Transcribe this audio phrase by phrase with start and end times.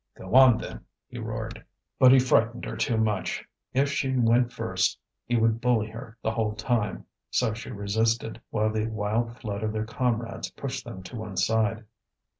[0.17, 1.63] "Go on, then!" he roared.
[1.99, 3.45] But he frightened her too much.
[3.71, 7.05] If she went first he would bully her the whole time.
[7.29, 11.85] So she resisted, while the wild flood of their comrades pushed them to one side.